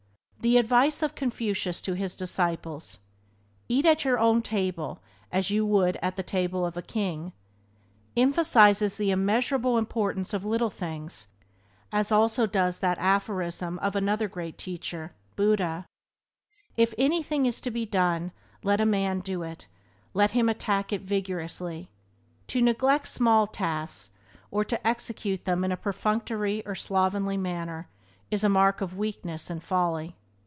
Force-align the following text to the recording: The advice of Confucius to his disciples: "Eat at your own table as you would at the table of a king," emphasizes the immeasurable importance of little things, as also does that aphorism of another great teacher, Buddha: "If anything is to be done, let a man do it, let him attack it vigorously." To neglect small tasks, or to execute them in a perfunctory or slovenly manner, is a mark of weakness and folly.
The 0.43 0.57
advice 0.57 1.03
of 1.03 1.13
Confucius 1.13 1.81
to 1.81 1.93
his 1.93 2.15
disciples: 2.15 2.97
"Eat 3.69 3.85
at 3.85 4.03
your 4.03 4.17
own 4.17 4.41
table 4.41 4.99
as 5.31 5.51
you 5.51 5.67
would 5.67 5.97
at 6.01 6.15
the 6.15 6.23
table 6.23 6.65
of 6.65 6.75
a 6.75 6.81
king," 6.81 7.31
emphasizes 8.17 8.97
the 8.97 9.11
immeasurable 9.11 9.77
importance 9.77 10.33
of 10.33 10.43
little 10.43 10.71
things, 10.71 11.27
as 11.91 12.11
also 12.11 12.47
does 12.47 12.79
that 12.79 12.97
aphorism 12.97 13.77
of 13.83 13.95
another 13.95 14.27
great 14.27 14.57
teacher, 14.57 15.13
Buddha: 15.35 15.85
"If 16.75 16.95
anything 16.97 17.45
is 17.45 17.61
to 17.61 17.69
be 17.69 17.85
done, 17.85 18.31
let 18.63 18.81
a 18.81 18.83
man 18.87 19.19
do 19.19 19.43
it, 19.43 19.67
let 20.15 20.31
him 20.31 20.49
attack 20.49 20.91
it 20.91 21.01
vigorously." 21.03 21.91
To 22.47 22.63
neglect 22.63 23.07
small 23.09 23.45
tasks, 23.45 24.15
or 24.49 24.65
to 24.65 24.87
execute 24.87 25.45
them 25.45 25.63
in 25.63 25.71
a 25.71 25.77
perfunctory 25.77 26.65
or 26.65 26.73
slovenly 26.73 27.37
manner, 27.37 27.89
is 28.31 28.43
a 28.43 28.49
mark 28.49 28.81
of 28.81 28.97
weakness 28.97 29.51
and 29.51 29.61
folly. 29.63 30.15